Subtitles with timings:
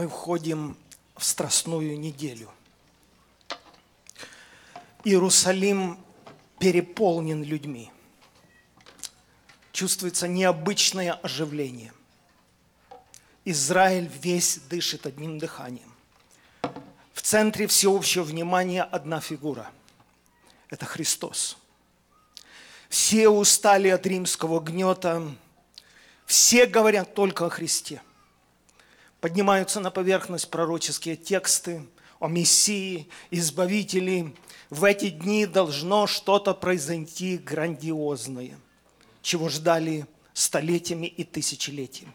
[0.00, 0.78] мы входим
[1.14, 2.48] в Страстную неделю.
[5.04, 5.98] Иерусалим
[6.58, 7.92] переполнен людьми.
[9.72, 11.92] Чувствуется необычное оживление.
[13.44, 15.94] Израиль весь дышит одним дыханием.
[17.12, 19.70] В центре всеобщего внимания одна фигура.
[20.70, 21.58] Это Христос.
[22.88, 25.30] Все устали от римского гнета.
[26.24, 28.00] Все говорят только о Христе–
[29.20, 31.86] поднимаются на поверхность пророческие тексты
[32.18, 34.32] о Мессии, Избавителе.
[34.70, 38.58] В эти дни должно что-то произойти грандиозное,
[39.22, 42.14] чего ждали столетиями и тысячелетиями.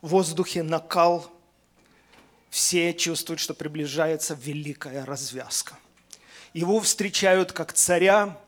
[0.00, 1.30] В воздухе накал,
[2.50, 5.78] все чувствуют, что приближается великая развязка.
[6.52, 8.38] Его встречают как царя,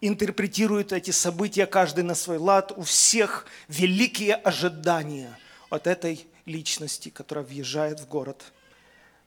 [0.00, 2.72] интерпретируют эти события каждый на свой лад.
[2.76, 5.36] У всех великие ожидания
[5.70, 8.52] от этой личности, которая въезжает в город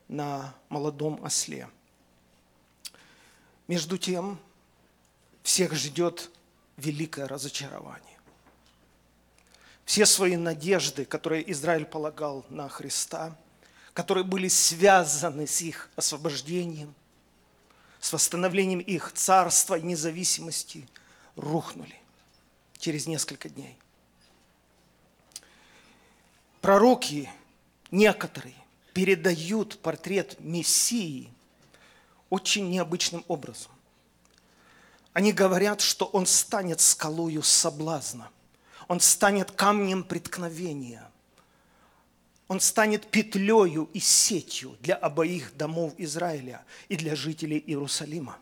[0.07, 1.69] на молодом осле.
[3.67, 4.39] Между тем,
[5.43, 6.29] всех ждет
[6.75, 8.19] великое разочарование.
[9.85, 13.35] Все свои надежды, которые Израиль полагал на Христа,
[13.93, 16.93] которые были связаны с их освобождением,
[17.99, 20.87] с восстановлением их царства и независимости,
[21.35, 21.95] рухнули
[22.77, 23.77] через несколько дней–
[26.61, 27.29] пророки
[27.89, 28.55] некоторые
[28.93, 31.29] передают портрет Мессии
[32.29, 33.71] очень необычным образом.
[35.13, 38.29] Они говорят, что он станет скалою соблазна,
[38.87, 41.09] он станет камнем преткновения,
[42.47, 48.37] он станет петлею и сетью для обоих домов Израиля и для жителей Иерусалима.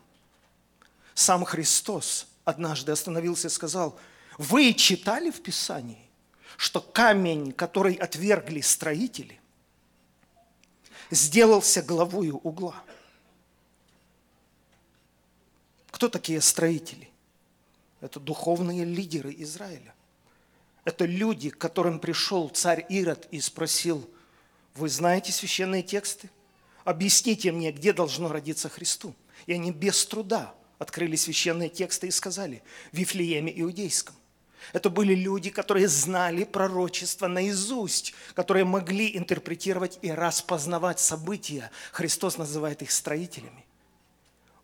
[1.16, 4.00] Сам Христос однажды остановился и сказал,
[4.38, 6.09] вы читали в Писании,
[6.58, 9.40] что камень, который отвергли строители,
[11.12, 12.84] сделался главою угла.
[15.92, 17.10] Кто такие строители?
[18.02, 19.94] Это духовные лидеры Израиля.
[20.86, 24.10] Это люди, к которым пришел царь Ирод и спросил,
[24.76, 26.30] вы знаете священные тексты?
[26.86, 29.14] Объясните мне, где должно родиться Христу.
[29.46, 34.16] И они без труда открыли священные тексты и сказали, в Вифлееме Иудейском.
[34.74, 41.72] Это были люди, которые знали пророчество наизусть, которые могли интерпретировать и распознавать события.
[41.92, 43.66] Христос называет их строителями.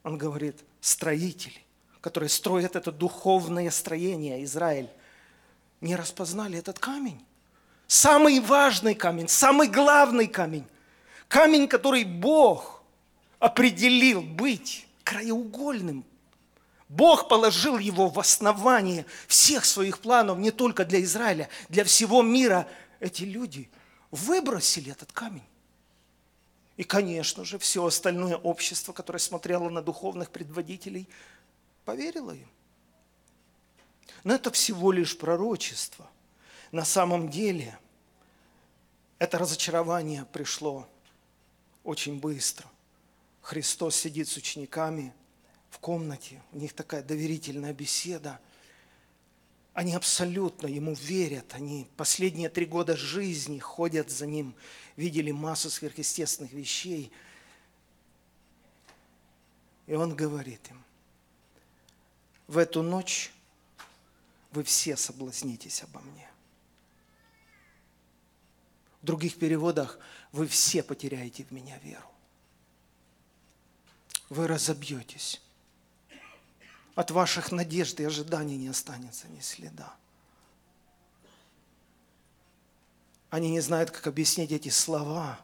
[0.03, 1.59] Он говорит, строители,
[2.01, 4.89] которые строят это духовное строение, Израиль,
[5.81, 7.23] не распознали этот камень.
[7.87, 10.65] Самый важный камень, самый главный камень.
[11.27, 12.83] Камень, который Бог
[13.39, 16.03] определил быть краеугольным
[16.87, 22.67] Бог положил его в основание всех своих планов, не только для Израиля, для всего мира.
[22.99, 23.69] Эти люди
[24.11, 25.43] выбросили этот камень.
[26.77, 31.07] И, конечно же, все остальное общество, которое смотрело на духовных предводителей,
[31.85, 32.49] поверило им.
[34.23, 36.07] Но это всего лишь пророчество.
[36.71, 37.77] На самом деле,
[39.17, 40.87] это разочарование пришло
[41.83, 42.67] очень быстро.
[43.41, 45.13] Христос сидит с учениками–
[45.75, 48.39] в комнате, у них такая доверительная беседа.
[49.73, 54.55] Они абсолютно ему верят, они последние три года жизни ходят за ним,
[54.95, 57.11] видели массу сверхъестественных вещей.
[59.85, 60.81] И он говорит им,
[62.47, 63.33] в эту ночь
[64.51, 66.29] вы все соблазнитесь обо мне.
[69.01, 69.99] В других переводах
[70.31, 72.09] вы все потеряете в меня веру.
[74.29, 75.41] Вы разобьетесь
[76.95, 79.93] от ваших надежд и ожиданий не останется ни следа.
[83.29, 85.39] Они не знают, как объяснить эти слова.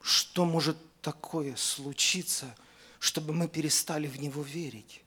[0.00, 2.54] Что может такое случиться,
[2.98, 5.02] чтобы мы перестали в Него верить?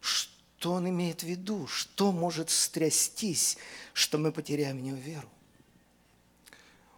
[0.00, 1.66] Что Он имеет в виду?
[1.66, 3.58] Что может стрястись,
[3.94, 5.28] что мы потеряем в Него веру?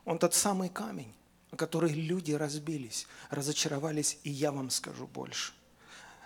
[0.05, 1.13] Он тот самый камень,
[1.51, 5.53] о которых люди разбились, разочаровались, и я вам скажу больше.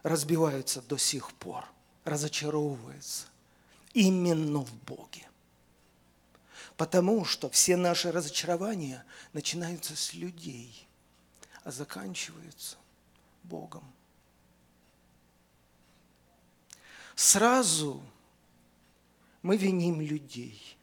[0.02, 1.64] Разбиваются до сих пор,
[2.04, 3.26] разочаровываются
[3.92, 5.28] именно в Боге.
[6.76, 10.86] Потому что все наши разочарования начинаются с людей,
[11.62, 12.76] а заканчиваются
[13.42, 13.84] Богом.
[17.14, 18.02] Сразу
[19.42, 20.78] мы виним людей.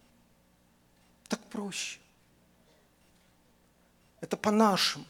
[1.27, 1.99] Так проще.
[4.19, 5.05] Это по-нашему.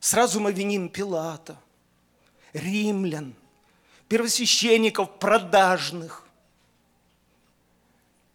[0.00, 1.58] Сразу мы виним Пилата,
[2.52, 3.34] римлян,
[4.08, 6.24] первосвященников продажных.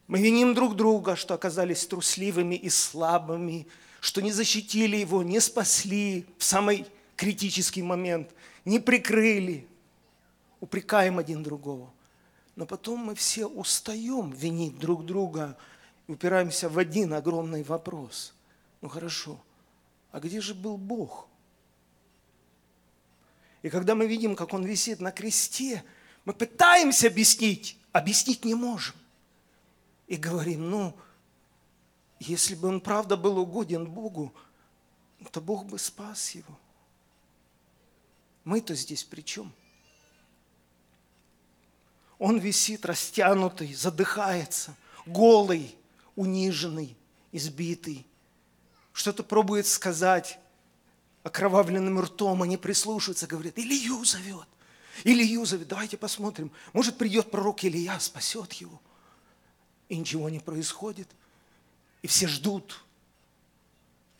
[0.07, 3.65] Мы виним друг друга, что оказались трусливыми и слабыми,
[4.01, 6.85] что не защитили его, не спасли в самый
[7.15, 8.29] критический момент,
[8.65, 9.65] не прикрыли.
[10.59, 11.91] Упрекаем один другого.
[12.55, 15.57] Но потом мы все устаем винить друг друга
[16.07, 18.32] и упираемся в один огромный вопрос.
[18.83, 19.41] Ну хорошо,
[20.11, 21.29] а где же был Бог?
[23.61, 25.85] И когда мы видим, как Он висит на кресте,
[26.25, 28.93] мы пытаемся объяснить, объяснить не можем.
[30.07, 30.97] И говорим, ну,
[32.19, 34.33] если бы он правда был угоден Богу,
[35.31, 36.59] то Бог бы спас его.
[38.43, 39.53] Мы-то здесь при чем?
[42.19, 44.75] Он висит растянутый, задыхается,
[45.05, 45.73] голый,
[46.17, 46.97] униженный,
[47.31, 48.05] избитый.
[48.93, 50.39] Что-то пробует сказать
[51.23, 54.47] окровавленным ртом, они прислушиваются, говорят, Илью зовет.
[55.03, 56.51] Илью зовет, давайте посмотрим.
[56.73, 58.79] Может, придет пророк Илья, спасет его.
[59.89, 61.09] И ничего не происходит.
[62.01, 62.83] И все ждут.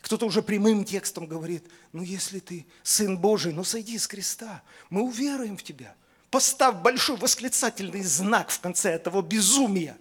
[0.00, 4.62] Кто-то уже прямым текстом говорит, ну если ты Сын Божий, ну сойди с креста.
[4.90, 5.94] Мы уверуем в тебя.
[6.30, 9.96] Поставь большой восклицательный знак в конце этого безумия.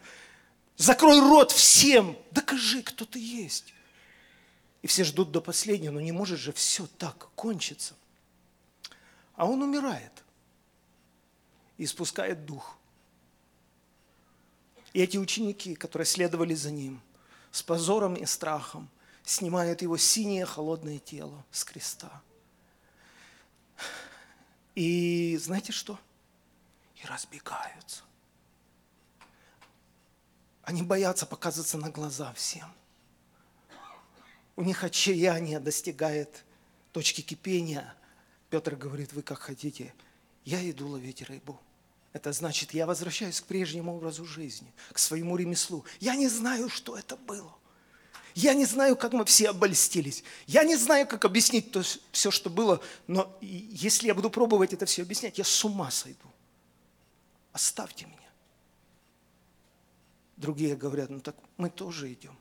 [0.78, 2.18] Закрой рот всем.
[2.32, 3.74] Докажи, кто ты есть.
[4.84, 7.96] И все ждут до последнего, но не может же все так кончиться.
[9.34, 10.12] А он умирает
[11.78, 12.78] и спускает дух.
[14.92, 17.02] И эти ученики, которые следовали за ним,
[17.50, 18.90] с позором и страхом,
[19.24, 22.22] снимают его синее холодное тело с креста.
[24.76, 25.98] И знаете что?
[27.02, 28.04] И разбегаются.
[30.64, 32.70] Они боятся показываться на глаза всем.
[34.56, 36.44] У них отчаяние достигает
[36.92, 37.94] точки кипения.
[38.50, 39.94] Петр говорит, вы как хотите,
[40.46, 41.60] я иду ловить рыбу.
[42.14, 45.84] Это значит, я возвращаюсь к прежнему образу жизни, к своему ремеслу.
[46.00, 47.56] Я не знаю, что это было.
[48.36, 50.24] Я не знаю, как мы все обольстились.
[50.48, 52.82] Я не знаю, как объяснить то, все, что было.
[53.08, 56.32] Но если я буду пробовать это все объяснять, я с ума сойду.
[57.52, 58.18] Оставьте меня.
[60.38, 62.38] Другие говорят, ну так мы тоже идем.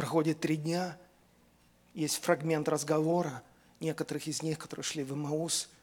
[0.00, 0.98] Проходит три дня,
[1.92, 3.42] есть фрагмент разговора
[3.80, 5.68] некоторых из них, которые шли в Имаус–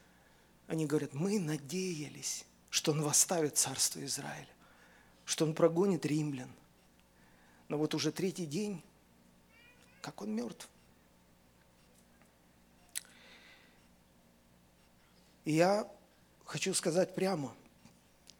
[0.67, 4.49] они говорят, мы надеялись, что он восставит царство Израиля,
[5.25, 6.51] что он прогонит римлян.
[7.69, 8.83] Но вот уже третий день,
[10.01, 10.67] как он мертв.
[15.45, 15.89] И я
[16.43, 17.55] хочу сказать прямо,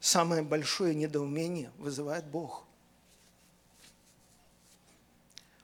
[0.02, 2.67] самое большое недоумение вызывает Бог.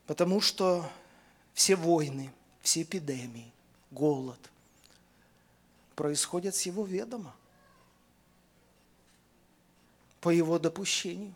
[0.05, 0.89] Потому что
[1.53, 3.51] все войны, все эпидемии,
[3.91, 4.39] голод,
[5.95, 7.35] происходят с его ведома,
[10.19, 11.33] по его допущению.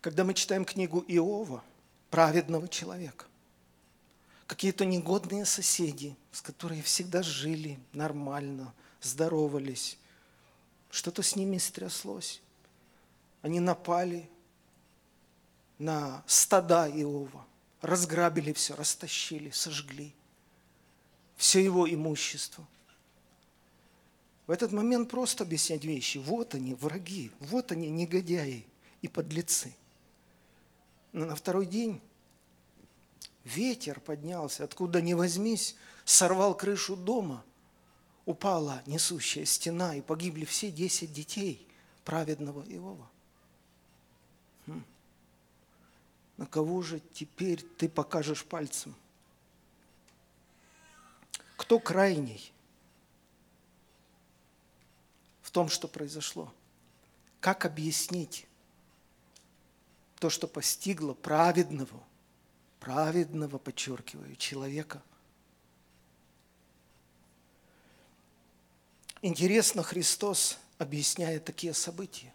[0.00, 1.62] Когда мы читаем книгу Иова,
[2.10, 3.26] праведного человека,
[4.46, 9.98] какие-то негодные соседи, с которыми всегда жили нормально, здоровались,
[10.90, 12.40] что-то с ними стряслось.
[13.42, 14.28] Они напали
[15.80, 17.44] на стада Иова,
[17.80, 20.14] разграбили все, растащили, сожгли
[21.36, 22.68] все его имущество.
[24.46, 26.18] В этот момент просто объяснять вещи.
[26.18, 28.66] Вот они, враги, вот они, негодяи
[29.00, 29.74] и подлецы.
[31.12, 32.02] Но на второй день
[33.44, 37.42] ветер поднялся, откуда ни возьмись, сорвал крышу дома,
[38.26, 41.66] упала несущая стена, и погибли все десять детей
[42.04, 43.08] праведного Иова.
[46.40, 48.94] На кого же теперь ты покажешь пальцем?
[51.58, 52.50] Кто крайний
[55.42, 56.50] в том, что произошло?
[57.40, 58.46] Как объяснить
[60.18, 62.02] то, что постигло праведного,
[62.78, 65.02] праведного, подчеркиваю, человека?
[69.20, 72.32] Интересно, Христос объясняет такие события.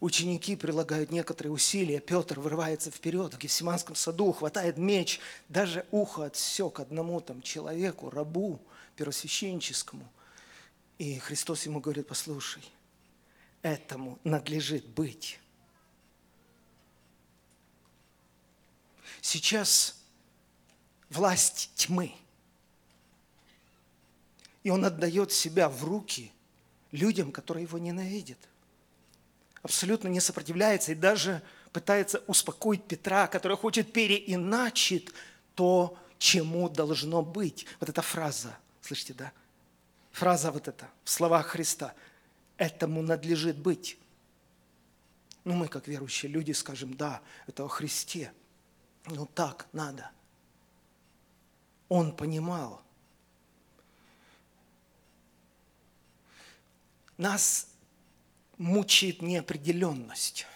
[0.00, 1.98] Ученики прилагают некоторые усилия.
[1.98, 8.60] Петр вырывается вперед в Гефсиманском саду, хватает меч, даже ухо отсек одному там человеку, рабу
[8.94, 10.08] первосвященческому.
[10.98, 12.62] И Христос ему говорит, послушай,
[13.62, 15.40] этому надлежит быть.
[19.20, 20.00] Сейчас
[21.10, 22.14] власть тьмы.
[24.62, 26.30] И он отдает себя в руки
[26.92, 28.38] людям, которые его ненавидят
[29.62, 35.10] абсолютно не сопротивляется и даже пытается успокоить Петра, который хочет переиначить
[35.54, 37.66] то, чему должно быть.
[37.80, 39.32] Вот эта фраза, слышите, да?
[40.12, 41.94] Фраза вот эта в словах Христа.
[42.56, 43.98] этому надлежит быть.
[45.44, 48.32] Ну, мы, как верующие люди, скажем, да, это о Христе.
[49.06, 50.10] Ну, так надо.
[51.88, 52.82] Он понимал.
[57.16, 57.68] Нас
[58.58, 60.46] мучает неопределенность.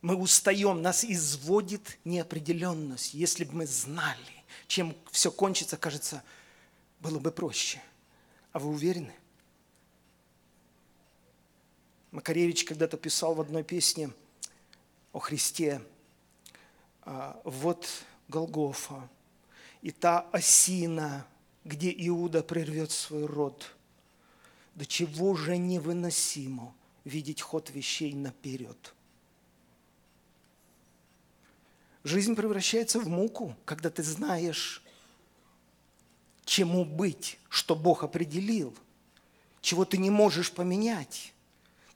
[0.00, 3.14] Мы устаем, нас изводит неопределенность.
[3.14, 6.22] Если бы мы знали, чем все кончится, кажется,
[7.00, 7.80] было бы проще.
[8.52, 9.14] А вы уверены?
[12.10, 14.10] Макаревич когда-то писал в одной песне
[15.12, 15.82] о Христе,
[17.02, 17.86] а, вот
[18.28, 19.08] Голгофа,
[19.82, 21.26] и та осина,
[21.64, 23.76] где Иуда прервет свой род.
[24.76, 28.94] До чего же невыносимо видеть ход вещей наперед.
[32.04, 34.82] Жизнь превращается в муку, когда ты знаешь,
[36.44, 38.76] чему быть, что Бог определил,
[39.62, 41.32] чего ты не можешь поменять.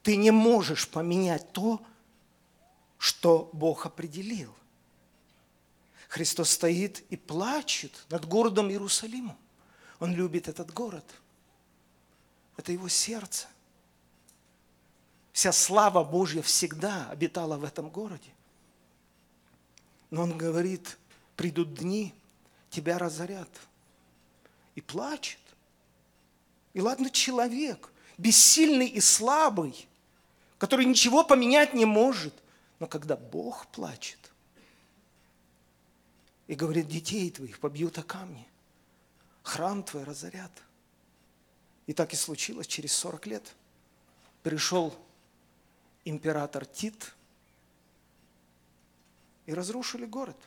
[0.01, 1.85] Ты не можешь поменять то,
[2.97, 4.53] что Бог определил.
[6.09, 9.37] Христос стоит и плачет над городом Иерусалимом.
[9.99, 11.05] Он любит этот город.
[12.57, 13.47] Это его сердце.
[15.31, 18.31] Вся слава Божья всегда обитала в этом городе.
[20.09, 20.97] Но он говорит,
[21.35, 22.13] придут дни,
[22.69, 23.49] тебя разорят.
[24.75, 25.39] И плачет.
[26.73, 29.87] И ладно, человек, бессильный и слабый,
[30.57, 32.33] который ничего поменять не может.
[32.79, 34.19] Но когда Бог плачет
[36.47, 38.47] и говорит, детей твоих побьют о камни,
[39.43, 40.51] храм твой разорят.
[41.91, 43.53] И так и случилось через 40 лет.
[44.43, 44.95] Пришел
[46.05, 47.13] император Тит
[49.45, 50.37] и разрушили город.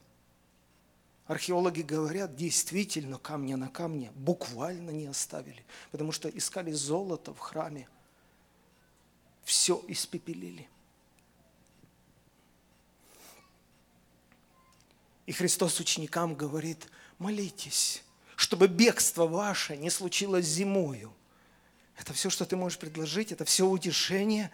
[1.27, 7.91] Археологи говорят, действительно, камня на камне буквально не оставили, потому что искали золото в храме–
[9.45, 10.67] все испепелили.
[15.27, 16.87] И Христос ученикам говорит,
[17.19, 18.03] молитесь,
[18.35, 21.13] чтобы бегство ваше не случилось зимою.
[21.99, 24.51] Это все, что ты можешь предложить, это все утешение,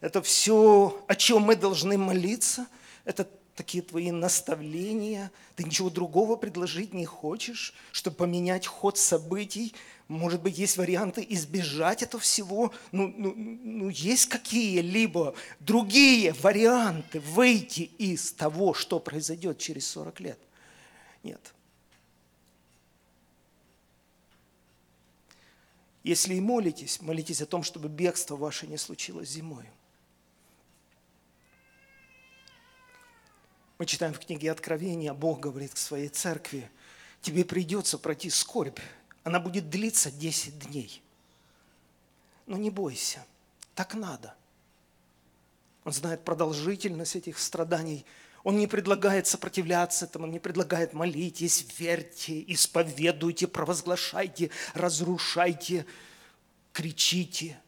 [0.00, 2.66] это все, о чем мы должны молиться,
[3.04, 9.74] это такие твои наставления, ты ничего другого предложить не хочешь, чтобы поменять ход событий,
[10.08, 17.90] может быть, есть варианты избежать этого всего, ну, ну, ну есть какие-либо другие варианты выйти
[17.98, 20.38] из того, что произойдет через 40 лет?
[21.24, 21.40] Нет.
[26.06, 29.68] Если и молитесь, молитесь о том, чтобы бегство ваше не случилось зимой.
[33.76, 36.70] Мы читаем в книге Откровения, Бог говорит к своей церкви,
[37.22, 38.78] тебе придется пройти скорбь,
[39.24, 41.02] она будет длиться 10 дней.
[42.46, 43.26] Но не бойся,
[43.74, 44.36] так надо.
[45.82, 48.06] Он знает продолжительность этих страданий.
[48.46, 55.84] Он не предлагает сопротивляться этому, он не предлагает молитесь, верьте, исповедуйте, провозглашайте, разрушайте,
[56.72, 57.60] кричите.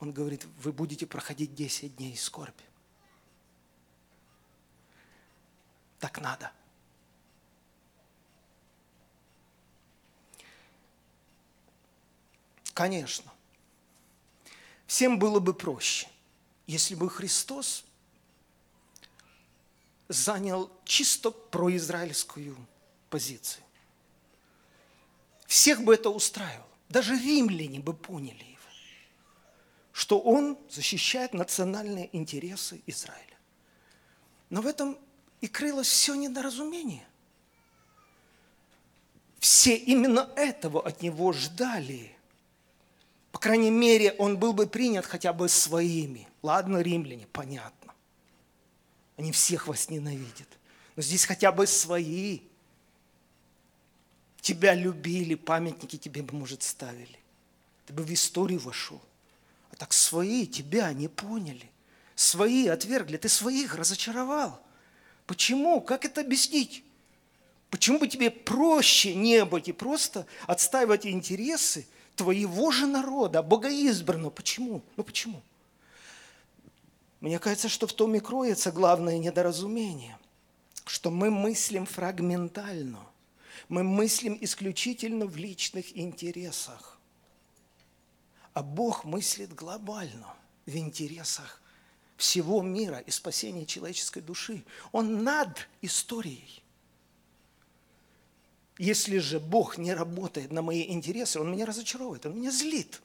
[0.00, 2.64] Он говорит, вы будете проходить 10 дней скорби.
[6.00, 6.50] Так надо.
[12.74, 13.32] Конечно.
[14.88, 16.08] Всем было бы проще,
[16.66, 17.84] если бы Христос
[20.08, 22.56] занял чисто произраильскую
[23.10, 23.64] позицию.
[25.46, 26.66] Всех бы это устраивало.
[26.88, 28.58] Даже римляне бы поняли его,
[29.92, 33.36] что он защищает национальные интересы Израиля.
[34.50, 34.98] Но в этом
[35.40, 37.06] и крылось все недоразумение.
[39.40, 42.14] Все именно этого от него ждали.
[43.32, 46.28] По крайней мере, он был бы принят хотя бы своими.
[46.42, 47.81] Ладно, римляне, понятно.
[49.16, 50.48] Они всех вас ненавидят.
[50.96, 52.40] Но здесь хотя бы свои.
[54.40, 57.18] Тебя любили, памятники тебе, может, ставили.
[57.86, 59.00] Ты бы в историю вошел.
[59.70, 61.70] А так свои тебя не поняли.
[62.14, 63.16] Свои отвергли.
[63.16, 64.60] Ты своих разочаровал.
[65.26, 65.80] Почему?
[65.80, 66.84] Как это объяснить?
[67.70, 74.30] Почему бы тебе проще не быть и просто отстаивать интересы твоего же народа, богоизбранного?
[74.30, 74.82] Почему?
[74.96, 75.42] Ну почему?
[77.22, 80.18] Мне кажется, что в том и кроется главное недоразумение,
[80.84, 83.06] что мы мыслим фрагментально,
[83.68, 86.98] мы мыслим исключительно в личных интересах,
[88.54, 90.34] а Бог мыслит глобально
[90.66, 91.62] в интересах
[92.16, 94.64] всего мира и спасения человеческой души.
[94.90, 96.60] Он над историей.
[98.78, 103.00] Если же Бог не работает на мои интересы, Он меня разочаровывает, Он меня злит.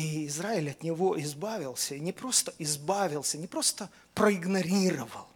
[0.00, 5.28] И Израиль от него избавился, и не просто избавился, не просто проигнорировал.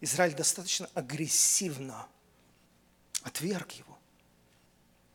[0.00, 2.06] Израиль достаточно агрессивно
[3.24, 3.98] отверг его.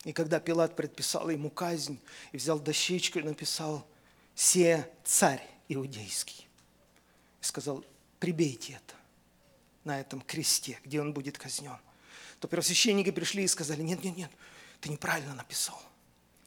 [0.03, 1.97] И когда Пилат предписал ему казнь,
[2.33, 3.87] и взял дощечку и написал
[4.35, 6.45] «Се царь иудейский»,
[7.39, 7.85] и сказал
[8.19, 8.95] «Прибейте это
[9.85, 11.79] на этом кресте, где он будет казнен»,
[12.41, 14.31] то первосвященники пришли и сказали «Нет, нет, нет,
[14.81, 15.81] ты неправильно написал,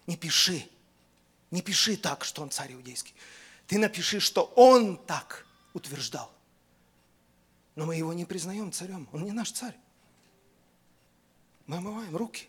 [0.07, 0.69] не пиши,
[1.51, 3.15] не пиши так, что он царь иудейский.
[3.67, 6.33] Ты напиши, что он так утверждал.
[7.75, 9.09] Но мы его не признаем царем.
[9.13, 9.77] Он не наш царь.
[11.67, 12.49] Мы омываем руки.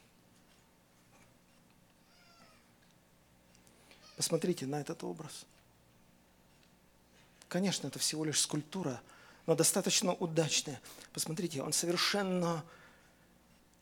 [4.15, 5.45] Посмотрите на этот образ.
[7.47, 9.01] Конечно, это всего лишь скульптура,
[9.45, 10.81] но достаточно удачная.
[11.13, 12.63] Посмотрите, он совершенно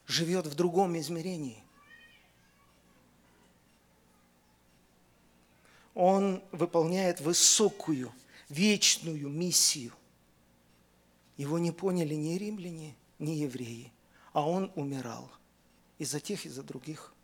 [0.08, 1.64] живет в другом измерении.
[5.98, 8.14] Он выполняет высокую,
[8.50, 9.92] вечную миссию.
[11.38, 13.92] Его не поняли ни римляне, ни евреи,
[14.32, 15.28] а он умирал
[15.98, 17.16] и за тех, и за других.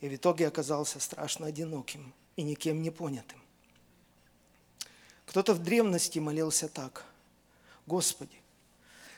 [0.00, 3.38] И в итоге оказался страшно одиноким и никем не понятым.
[5.26, 7.04] Кто-то в древности молился так.
[7.86, 8.40] Господи,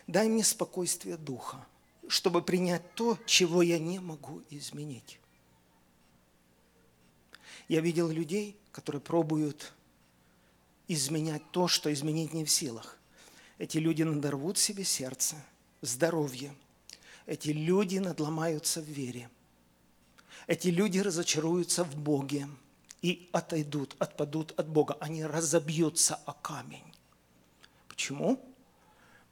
[0.09, 1.65] дай мне спокойствие духа,
[2.09, 5.21] чтобы принять то, чего я не могу изменить.
[7.69, 9.73] Я видел людей, которые пробуют
[10.89, 12.99] изменять то, что изменить не в силах.
[13.59, 15.37] Эти люди надорвут себе сердце,
[15.81, 16.55] здоровье.
[17.27, 19.31] Эти люди надломаются в вере.
[20.47, 22.49] Эти люди разочаруются в Боге
[23.03, 24.97] и отойдут, отпадут от Бога.
[25.01, 26.85] Они разобьются о камень.
[27.89, 28.45] Почему?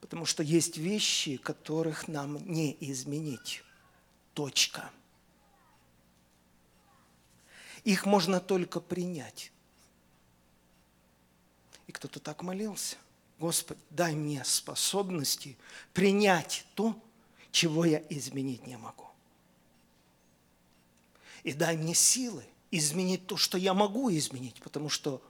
[0.01, 3.63] Потому что есть вещи, которых нам не изменить.
[4.33, 4.91] Точка.
[7.85, 9.51] Их можно только принять.
[11.87, 12.97] И кто-то так молился.
[13.39, 15.55] Господи, дай мне способности
[15.93, 16.99] принять то,
[17.51, 19.05] чего я изменить не могу.
[21.43, 25.21] И дай мне силы изменить то, что я могу изменить, потому что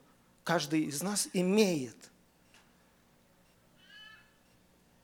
[0.46, 1.98] каждый из нас имеет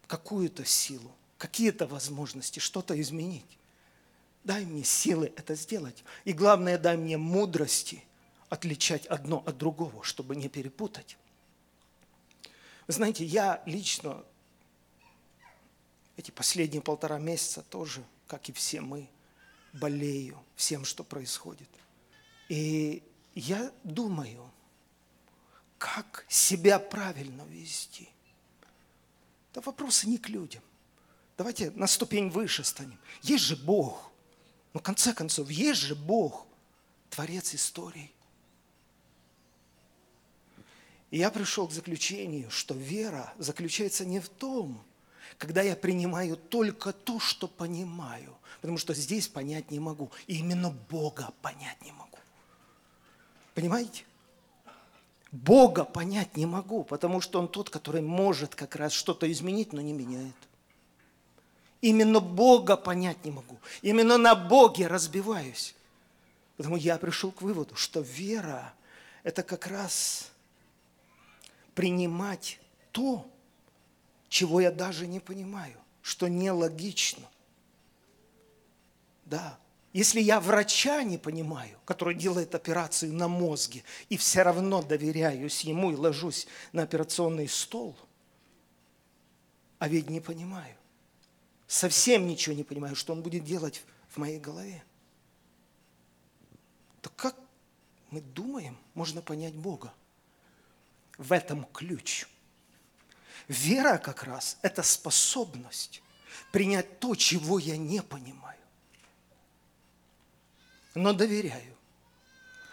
[0.07, 3.57] какую-то силу, какие-то возможности что-то изменить.
[4.43, 6.03] Дай мне силы это сделать.
[6.25, 8.03] И главное, дай мне мудрости
[8.49, 11.17] отличать одно от другого, чтобы не перепутать.
[12.87, 14.23] Вы знаете, я лично
[16.17, 19.09] эти последние полтора месяца тоже, как и все мы,
[19.73, 21.69] болею всем, что происходит.
[22.49, 24.51] И я думаю,
[25.77, 28.09] как себя правильно вести.
[29.51, 30.63] Это вопросы не к людям.
[31.37, 32.99] Давайте на ступень выше станем.
[33.21, 34.10] Есть же Бог.
[34.73, 36.45] Но в конце концов, есть же Бог,
[37.09, 38.11] Творец истории.
[41.09, 44.81] И я пришел к заключению, что вера заключается не в том,
[45.37, 50.09] когда я принимаю только то, что понимаю, потому что здесь понять не могу.
[50.27, 52.17] И именно Бога понять не могу.
[53.53, 54.05] Понимаете?
[55.31, 59.81] Бога понять не могу, потому что Он тот, который может как раз что-то изменить, но
[59.81, 60.35] не меняет.
[61.81, 63.59] Именно Бога понять не могу.
[63.81, 65.75] Именно на Боге разбиваюсь.
[66.57, 68.73] Потому я пришел к выводу, что вера–
[69.23, 70.31] это как раз
[71.73, 72.59] принимать
[72.91, 73.27] то,
[74.29, 77.27] чего я даже не понимаю, что нелогично.
[79.25, 79.57] Да,
[79.93, 85.91] если я врача не понимаю, который делает операцию на мозге, и все равно доверяюсь ему
[85.91, 87.95] и ложусь на операционный стол,
[89.79, 90.75] а ведь не понимаю,
[91.71, 94.83] совсем ничего не понимаю, что он будет делать в моей голове.
[97.01, 97.37] То как
[98.09, 99.93] мы думаем, можно понять Бога?
[101.17, 102.27] В этом ключ.
[103.47, 106.03] Вера как раз– это способность
[106.51, 108.59] принять то, чего я не понимаю.
[110.93, 111.77] Но доверяю,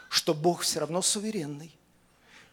[0.09, 1.73] что Бог все равно суверенный.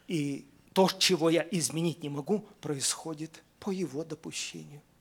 [0.07, 4.83] И то, чего я изменить не могу, происходит по Его допущению–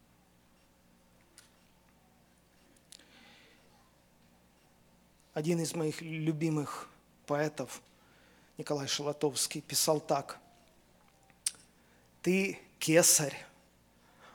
[5.35, 6.89] Один из моих любимых
[7.27, 7.83] поэтов,
[8.57, 10.39] Николай Шалатовский, писал так.
[12.23, 13.37] «Ты кесарь,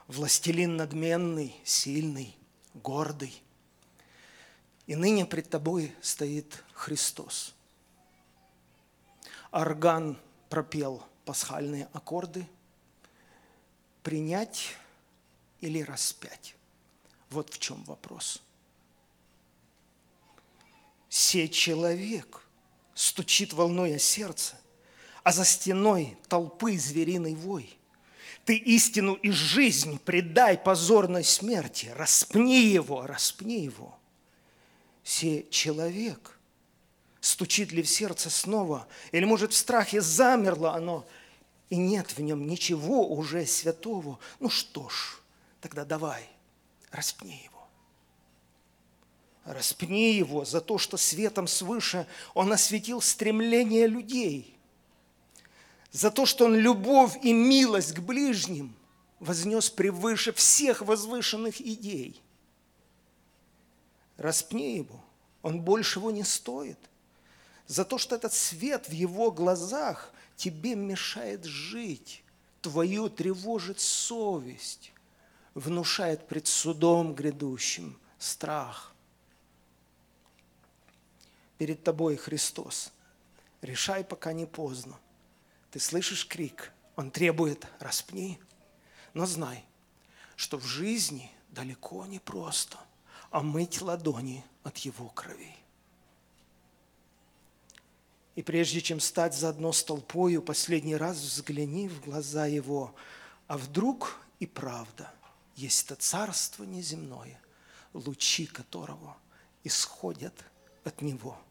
[0.08, 2.36] властелин надменный, сильный,
[2.74, 3.42] гордый,
[4.86, 7.54] и ныне пред тобой стоит Христос.
[9.52, 10.18] Орган
[10.50, 12.46] пропел пасхальные аккорды.
[14.02, 14.76] Принять
[15.60, 16.54] или распять?
[17.30, 18.42] Вот в чем вопрос–
[21.30, 22.42] Сей человек
[22.92, 24.56] стучит волной о сердце,
[25.22, 27.78] а за стеной толпы звериный вой.
[28.44, 33.96] Ты истину и жизнь предай позорной смерти, распни его, распни его.
[35.04, 36.36] Сей человек
[37.20, 41.06] стучит ли в сердце снова, или, может, в страхе замерло оно,
[41.68, 44.18] и нет в нем ничего уже святого.
[44.40, 45.20] Ну что ж,
[45.60, 46.28] тогда давай,
[46.90, 47.59] распни его.
[49.50, 54.56] Распни его за то, что светом свыше он осветил стремление людей,
[55.90, 58.72] за то, что он любовь и милость к ближним
[59.18, 62.22] вознес превыше всех возвышенных идей.
[64.18, 65.02] Распни его,
[65.42, 66.78] он большего не стоит,
[67.66, 72.22] за то, что этот свет в его глазах тебе мешает жить,
[72.60, 74.92] твою тревожит совесть,
[75.54, 78.94] внушает пред судом грядущим страх–
[81.60, 82.90] перед тобой Христос.
[83.60, 84.98] Решай, пока не поздно.
[85.70, 88.40] Ты слышишь крик, он требует «распни».
[89.12, 89.62] Но знай,
[90.36, 92.78] что в жизни далеко не просто
[93.30, 95.54] омыть ладони от его крови.
[98.36, 102.94] И прежде чем стать заодно с толпою, последний раз взгляни в глаза его,
[103.48, 105.12] а вдруг и правда
[105.56, 107.38] есть это царство неземное,
[107.92, 109.14] лучи которого
[109.62, 110.42] исходят
[110.84, 111.38] от него–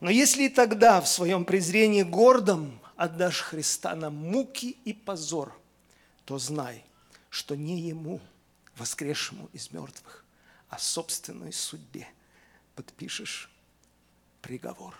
[0.00, 5.58] но если и тогда в своем презрении гордом отдашь Христа на муки и позор,
[6.24, 6.84] то знай,
[7.30, 8.20] что не Ему,
[8.76, 10.24] воскресшему из мертвых,
[10.68, 12.08] а собственной судьбе
[12.74, 13.50] подпишешь
[14.42, 14.94] приговор.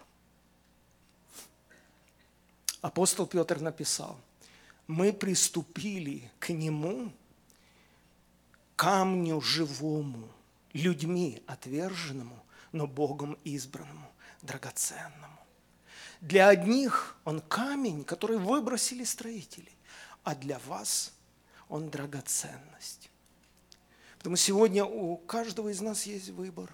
[2.80, 4.18] Апостол Петр написал,
[4.86, 7.12] мы приступили к Нему,
[8.76, 10.28] камню живому,
[10.72, 14.10] людьми отверженному, но Богом избранному
[14.42, 15.38] драгоценному.
[16.20, 19.70] Для одних он камень, который выбросили строители,
[20.24, 21.12] а для вас
[21.68, 23.10] он драгоценность.
[24.18, 26.72] Потому сегодня у каждого из нас есть выбор.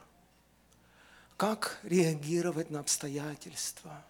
[1.37, 4.05] Как реагировать на обстоятельства,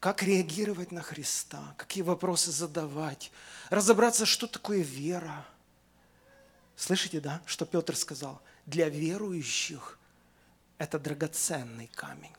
[0.00, 3.30] как реагировать на Христа, какие вопросы задавать,
[3.68, 5.46] разобраться, что такое вера.
[6.74, 8.42] Слышите, да, что Петр сказал?
[8.66, 9.98] Для верующих
[10.78, 12.34] это драгоценный камень.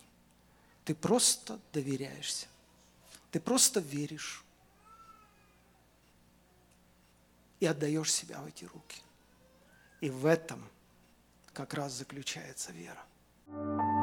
[0.84, 2.48] Ты просто доверяешься.
[3.32, 4.44] Ты просто веришь.
[7.60, 9.02] И отдаешь себя в эти руки.
[10.00, 10.67] И в этом
[11.54, 14.01] как раз заключается вера.